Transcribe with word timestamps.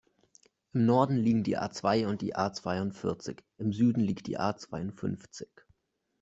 Im 0.73 0.87
Norden 0.87 1.17
liegen 1.17 1.43
die 1.43 1.57
A-zwei 1.57 2.07
und 2.07 2.23
die 2.23 2.35
A-zweiundvierzig, 2.35 3.43
im 3.59 3.71
Süden 3.71 4.07
die 4.07 4.39
A-zweiundfünfzig. 4.39 5.49